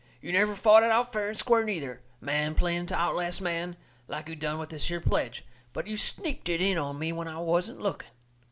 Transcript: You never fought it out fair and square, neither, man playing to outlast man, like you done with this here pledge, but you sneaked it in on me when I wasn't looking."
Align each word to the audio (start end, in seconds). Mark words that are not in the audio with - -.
You 0.19 0.31
never 0.31 0.55
fought 0.55 0.81
it 0.81 0.89
out 0.89 1.13
fair 1.13 1.27
and 1.27 1.37
square, 1.37 1.63
neither, 1.63 1.99
man 2.19 2.55
playing 2.55 2.87
to 2.87 2.95
outlast 2.95 3.39
man, 3.39 3.75
like 4.07 4.27
you 4.27 4.35
done 4.35 4.57
with 4.57 4.69
this 4.71 4.87
here 4.87 4.99
pledge, 4.99 5.45
but 5.73 5.85
you 5.85 5.95
sneaked 5.95 6.49
it 6.49 6.59
in 6.59 6.79
on 6.79 6.97
me 6.97 7.11
when 7.13 7.27
I 7.27 7.37
wasn't 7.37 7.81
looking." 7.83 8.09